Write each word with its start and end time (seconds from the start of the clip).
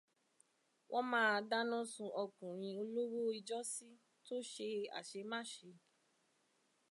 Wọ́n 0.91 1.05
máa 1.11 1.35
dáná 1.49 1.77
sun 1.93 2.09
ọkùnrin 2.23 2.77
olówó 2.83 3.21
ijọ́sí 3.39 3.89
tó 4.25 4.35
ṣe 4.51 4.67
aṣemáṣe 4.97 5.69